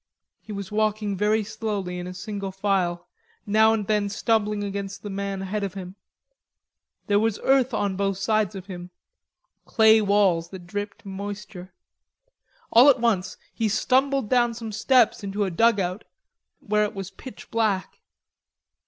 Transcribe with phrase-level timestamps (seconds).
[0.41, 3.07] He was walking very slowly in a single file,
[3.45, 5.95] now and then stumbling against the man ahead of him.
[7.05, 8.89] There was earth on both sides of him,
[9.65, 11.75] clay walls that dripped moisture.
[12.71, 16.05] All at once he stumbled down some steps into a dugout,
[16.61, 18.01] where it was pitch black.